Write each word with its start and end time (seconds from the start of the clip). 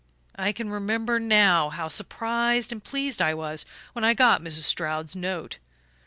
I 0.35 0.51
can 0.51 0.71
remember 0.71 1.19
now 1.19 1.69
how 1.69 1.87
surprised 1.87 2.71
and 2.71 2.83
pleased 2.83 3.21
I 3.21 3.35
was 3.35 3.67
when 3.93 4.03
I 4.03 4.15
got 4.15 4.41
Mrs. 4.41 4.63
Stroud's 4.63 5.15
note. 5.15 5.59